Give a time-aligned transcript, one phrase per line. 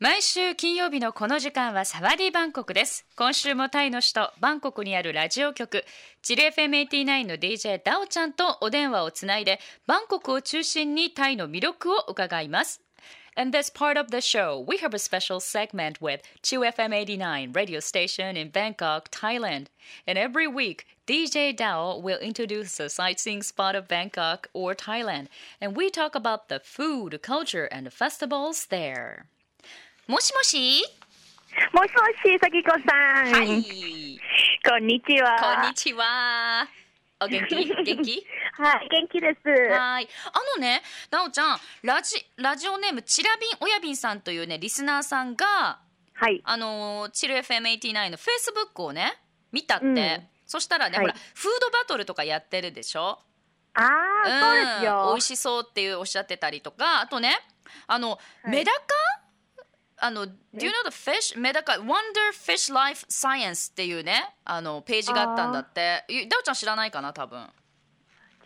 [0.00, 5.84] 毎週金曜日のこの時間はサワディバンコクです今週もタイの首都バンコクにあるラジオ局
[6.22, 9.58] チリ FM89 の DJ ダオちゃんとお電話をつないで
[9.88, 12.80] バンコクを中心にタイの魅力を伺います
[13.36, 17.80] In this part of the show, we have a special segment with ChillFM 89 radio
[17.80, 19.66] station in Bangkok, Thailand.
[20.06, 25.26] And every week, DJ Dao will introduce a sightseeing spot of Bangkok or Thailand,
[25.60, 29.26] and we talk about the food, culture, and festivals there.
[30.08, 30.82] もしもし？
[31.74, 33.30] もしもし、さきこさん。
[33.30, 34.18] はい。
[34.66, 35.36] こんにちは。
[35.60, 36.66] こんにちは。
[37.20, 37.56] お元気？
[37.84, 38.26] 元気？
[38.56, 39.46] はい、元気です。
[39.46, 40.08] はい。
[40.32, 45.78] あのね、なおちゃん、ラジ、ラジオネーム、ちらびんおやびんさんというね、リスナーさんが、
[46.14, 46.40] はい。
[46.42, 49.12] あのー、チル FM89 のフェイスブックをね、
[49.52, 49.86] 見たって。
[49.86, 53.18] うんそしたらね、はいほら、フードバトルとかやってるでしょ？
[53.74, 53.82] あ
[54.24, 55.20] あ、そうです美よ味。
[55.20, 57.36] しそうっていうおっしゃってたりとか、あとね、
[57.86, 58.16] あの、は
[58.46, 58.78] いメダカ？
[60.00, 61.38] あの、Do you know the fish?
[61.38, 61.88] メダカ Wonder
[62.32, 66.04] Fish Life Science っていうね、あの、ページがあったんだって。
[66.08, 67.48] ゆダオちゃん知らないかな、多分。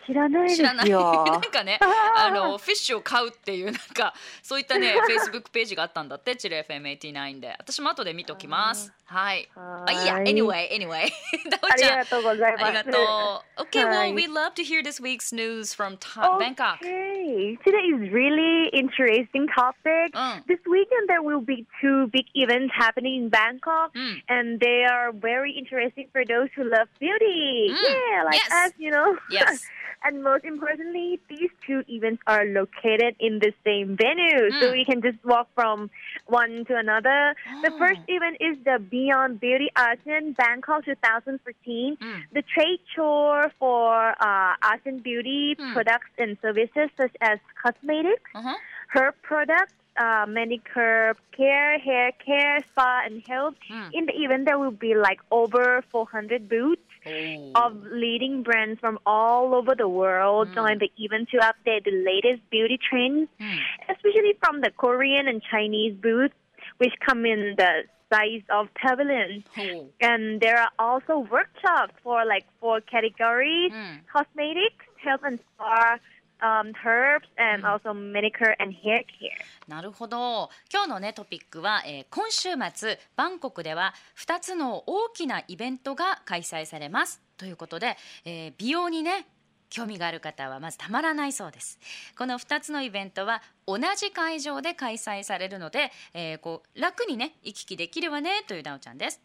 [0.06, 0.90] 知らないです知らない。
[0.90, 1.26] よ。
[1.28, 1.78] なんかね、
[2.16, 7.54] あの、フィッシュを買うっていう、なんか、そういったね、フェイスブックページがあったんだって、チル FM89 で。
[7.60, 8.94] 私も後で見ときます。
[9.04, 9.50] はい。
[9.54, 11.10] はあ、いいや、はい anyway, anyway.
[11.52, 11.98] ダオありちゃん。
[12.00, 12.64] がとうございます。
[12.66, 13.62] ありがとう。
[13.64, 16.78] Okay, は well, い we'd love to hear this week's news from Ta- Bangkok.
[16.80, 20.14] Okay, today is really interesting topic.
[20.16, 20.46] Mm.
[20.48, 24.22] This weekend there will be two big events happening in Bangkok, Mm.
[24.30, 27.72] and they are very interesting for those who love beauty.
[27.72, 27.76] Mm.
[27.76, 28.68] Yeah, like Yes.
[28.68, 29.18] us, you know.
[29.30, 29.66] Yes.
[30.05, 34.61] and most importantly, these two events are located in the same venue, Mm.
[34.61, 35.91] so we can just walk from
[36.27, 37.35] one to another.
[37.63, 37.79] The Oh.
[37.79, 42.23] first event is the Beyond Beauty ASEAN Bangkok 2014 Mm.
[42.33, 45.73] the trade show for uh, and beauty Hmm.
[45.75, 48.57] products and services such as cosmetics, Uh-huh.
[48.95, 53.55] herb products, uh, manicure care, hair care, spa, and health.
[53.69, 53.89] Hmm.
[53.93, 57.51] In the event, there will be like over 400 booths Oh.
[57.57, 62.49] of leading brands from all over the world join the event to update the latest
[62.51, 63.59] beauty trends, Mm.
[63.89, 66.35] especially from the Korean and Chinese booths,
[66.79, 69.89] which come in the size of pavilions Oh.
[70.01, 74.07] and there are also workshops for like four categories Mm.
[74.07, 75.99] cosmetics health and spa
[76.43, 79.31] um, herbs and also manicure and hair care.
[79.69, 80.51] なるほど。
[80.73, 87.23] 今日のねトピックは、えー今週末バンコクでは2つの大きなイベントが開催されます。
[87.39, 89.27] ということで、えー美容にね
[89.71, 91.79] 興味がある方はまずたまらないそうです。
[92.19, 99.21] この2つのイベントは同じ会場で開催されるので、えーこう楽にね行き来できるわねというダオちゃんです。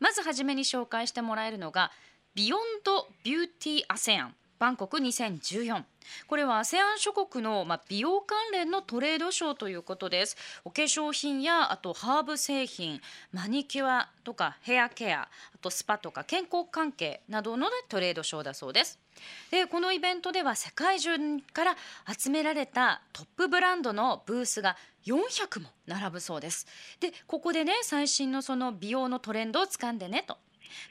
[0.00, 1.92] まずはじめに紹介してもらえるのが
[2.34, 5.82] ビヨンドビューティーアセアンバンコク2014
[6.28, 10.36] これは ASEAN 諸国の、まあ、美容関連のトレードショーということです。
[10.64, 13.00] お化粧品やあとハーブ製品
[13.32, 15.28] マニキュアとかヘアケアあ
[15.60, 19.00] とスパとか健康関係などのトレードショーだそうです。
[19.50, 21.18] でこのイベントでは世界中
[21.52, 21.76] から
[22.16, 26.68] 集められたトップブランドのブースが400も並ぶそうです。
[27.00, 30.38] でここでね最新のその美容のトレンドを掴んでねと。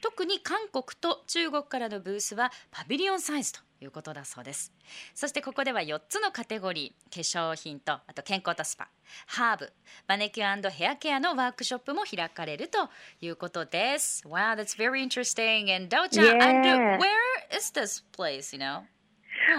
[0.01, 4.71] 特に韓国と中国からのブースはパビリオンサイズということだそうです。
[5.13, 8.89] そしてここでは4つのカテゴリー化粧品とあと健康とスパ
[9.27, 9.73] ハーブ
[10.07, 12.89] マネキュアヘアケアのワークショップも開かれると
[13.21, 14.23] いうことです。
[14.27, 15.73] Wow that's very interesting.
[15.75, 16.99] And Dao chan and Yeah.
[16.99, 18.83] where is this place you know?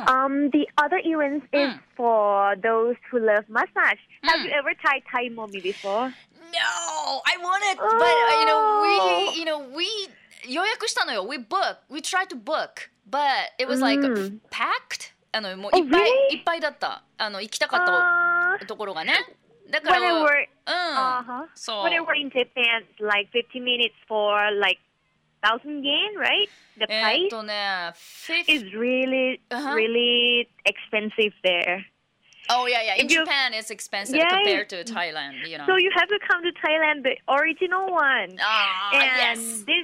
[0.08, 1.80] um, the other events is Mm.
[1.96, 4.46] for those who love massage have Mm.
[4.46, 6.12] you ever tried thai mommy before
[6.54, 9.86] No, I want it, but uh, you know we, you know we
[10.48, 11.26] 予約したのよ。
[11.28, 13.20] We book, we tried to book, but
[13.60, 15.14] it was like うん packed.
[15.34, 16.38] あのもういっぱい Oh, really?
[16.38, 17.04] いっぱいだった。
[17.18, 19.14] あの行きたかっ uh, たところがね。
[19.70, 21.48] だか when ら I うん were uh-huh.
[21.54, 24.80] そう when I were in Japan like 50 minutes for like
[25.42, 29.76] thousand yen right the えー price っとね、50 is really Uh-huh.
[29.76, 31.86] really expensive there
[32.50, 32.96] Oh yeah, yeah.
[32.96, 34.30] In If you- Japan, it's expensive Yeah.
[34.30, 35.46] compared to Thailand.
[35.50, 35.66] You know.
[35.68, 38.38] So you have to come to Thailand, the original one.
[38.40, 39.64] ah, and yes.
[39.68, 39.84] this,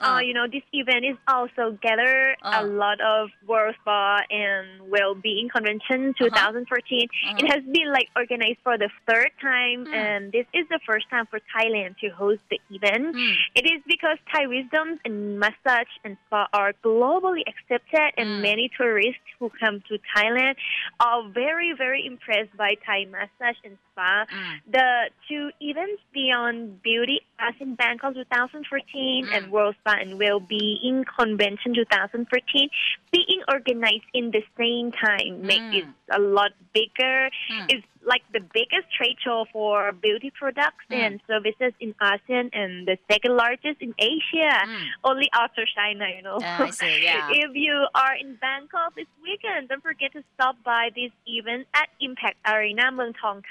[0.00, 0.06] uh.
[0.14, 5.48] uh, you know, this event is also gather a lot of World Spa and Well-being
[5.54, 7.08] Convention 2014.
[7.08, 7.36] Uh-huh.
[7.38, 9.94] It has been like organized for the third time, Mm.
[9.94, 13.14] and this is the first time for Thailand to host the event.
[13.14, 13.34] Mm.
[13.54, 18.42] It is because Thai wisdoms and massage and spa are globally accepted, and Mm.
[18.42, 20.56] many tourists who come to Thailand
[21.00, 24.24] are very, very impressed by Thai massage and spa.
[24.30, 24.60] Mm.
[24.72, 24.88] The
[25.28, 29.34] two events Beyond Beauty ASEAN Bangkok 2014 Mm.
[29.36, 32.68] and World Spa and be in Convention 2014
[33.12, 35.74] being organized in the same time make Mm.
[35.74, 37.30] it a lot bigger.
[37.52, 37.66] Mm.
[37.68, 40.96] It's like the biggest trade show for beauty products mm.
[40.96, 44.86] and services in ASEAN and the second largest in Asia, mm.
[45.04, 46.36] only after China, you know.
[46.36, 47.28] Uh, I see, yeah.
[47.30, 51.88] if you are in Bangkok this weekend, don't forget to stop by this event at
[52.00, 53.42] Impact Arena Muang Thong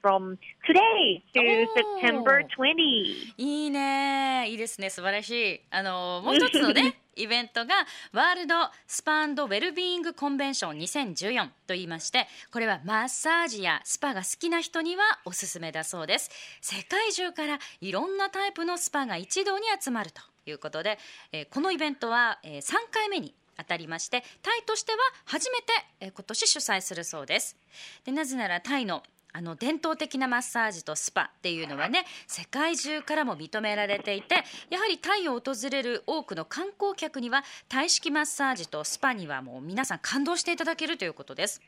[0.00, 1.66] from today to oh.
[1.76, 3.34] September 20.
[3.36, 4.48] いいね。
[4.48, 4.90] いいですね。
[4.90, 5.60] 素晴らしい。
[5.70, 6.96] あの、もう一つのね。
[7.20, 7.74] イベントが
[8.12, 8.54] ワールド
[8.86, 16.30] スパウェルビーイングコンベンション2014と言いましてこれはマッサージやスパが好きな人にはおすすめだそうです。
[16.60, 20.98] 世界中からいろんなタイプのスパが一堂に集まるということで、
[21.32, 25.66] えこのイベントは、え3回目に当たりましてタイとしては初めて、
[26.00, 27.56] えー今年主催するそうです。
[28.04, 29.02] でなぜならタイの
[29.32, 34.36] あの伝統的なマッサージとスパっていうのはね世界中からも認められていて
[34.70, 41.60] やはりタイを訪れる多くの観光客にはタイ式マッサージとスパにはもう皆さん感動していただけるということです。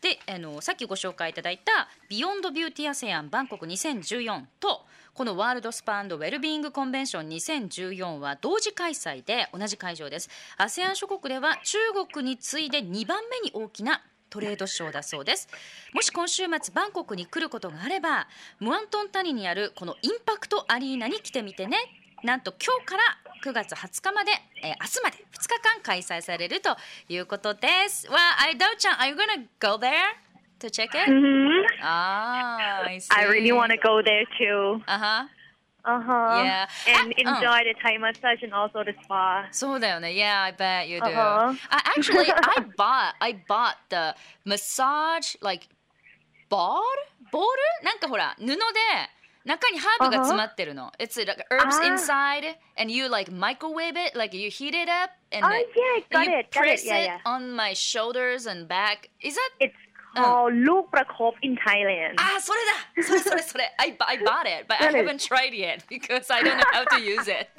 [0.00, 4.84] であのさっきご紹介いただいた「ビヨンドビューティアセアンバンコク2014」と
[5.14, 10.28] このワールドスパウェルビーイングコンベンション2014は同時開催で同じ会場です
[10.58, 11.78] ASEAN 諸国では中
[12.12, 15.46] 国に次いで2番目に大きなトレードショーだそうです
[15.92, 18.26] もし今週末バンコクに来ることがあれば
[18.60, 21.76] ムアントン谷にあるこのインパクトアリーナに来てみてね
[22.24, 23.02] なんと今日から
[23.44, 24.30] 9月20日まで、
[24.62, 26.76] えー明日まで2日間開催されると
[27.08, 28.06] いうことです。
[28.06, 29.90] Well, I don't know, are you gonna go there
[30.60, 31.10] to check it?
[31.10, 33.08] hmm Ah, I see.
[33.10, 34.80] I really want to go there too.
[34.86, 35.26] Uh-huh.
[35.84, 36.42] Uh huh.
[36.44, 36.66] Yeah.
[36.86, 39.46] And uh, enjoy the Thai massage and also the spa.
[39.50, 41.06] So Yeah, I bet you do.
[41.06, 41.54] Uh-huh.
[41.70, 44.14] Uh, actually, I bought I bought the
[44.44, 45.68] massage like
[46.48, 46.82] ball
[47.32, 47.46] ball
[47.82, 48.56] なんかほら布で。
[49.44, 50.92] 中にハーブが詰まってるの。
[50.92, 51.04] Uh-huh.
[51.04, 51.92] It's like herbs ah.
[51.92, 56.26] inside, and you like microwave it, like you heat it up, and oh, yeah, got
[56.26, 57.16] you it, press got it, yeah, yeah.
[57.16, 59.10] it on my shoulders and back.
[59.20, 59.50] Is that?
[59.58, 59.74] It's
[60.16, 60.22] uh.
[60.22, 62.14] called Look Prakop in Thailand.
[62.18, 62.60] Ah, sorry,
[63.04, 63.64] sorry, sorry, sorry.
[63.78, 67.02] I, I bought it, but I haven't tried it because I don't know how to
[67.02, 67.48] use it.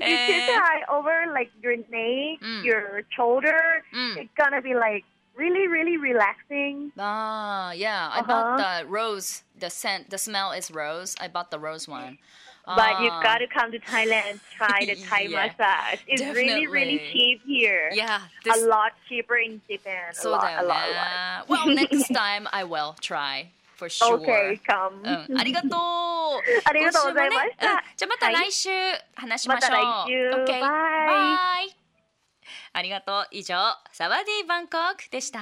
[0.00, 0.04] And...
[0.04, 2.62] put should try over like your neck, mm.
[2.62, 3.84] your shoulder.
[3.92, 4.18] Mm.
[4.18, 5.04] It's gonna be like
[5.39, 6.91] really, really relaxing.
[6.97, 8.09] Ah, yeah.
[8.11, 8.27] I Uh-huh.
[8.27, 9.43] bought the rose.
[9.57, 11.15] The scent, the smell is rose.
[11.19, 12.17] I bought the rose one.
[12.65, 15.99] But you Ah, gotta come to Thailand and try the Thai Yeah, massage.
[16.07, 17.13] It's really, really definitely.
[17.13, 17.91] cheap here.
[17.93, 18.65] Yeah, A this.
[18.65, 20.09] lot cheaper in Japan.
[20.09, 21.47] A そうだ lot, よ a ね lot, a lot.
[21.47, 24.17] Well, next time I will try for sure.
[24.17, 24.97] Okay, come.
[25.29, 26.41] うん、ありがとう。
[26.65, 28.69] ありがとうございました今週もねうんじゃあまたはい来週
[29.15, 29.71] 話しましょう。
[29.71, 31.78] また来週 OK バイ バイ
[32.72, 33.26] ありがとう。
[33.32, 33.56] 以上、
[33.92, 35.40] サワディーバンコクでした。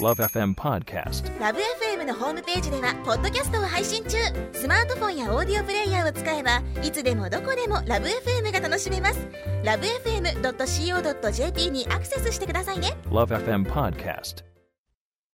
[0.00, 1.38] Love FM Podcast.
[1.38, 4.16] ラブ f m のホームページではポッドキャストを配信中
[4.52, 9.28] スマートフォンやオーディオプレイヤーを使えばいつでもどこでもラブ f m が楽しめます
[9.64, 14.51] ラブ FM.co.jp にアクセスしてくださいね Love FM Podcast.